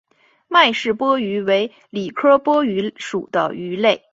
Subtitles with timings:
[0.47, 4.03] 麦氏波鱼为鲤科波鱼属的鱼类。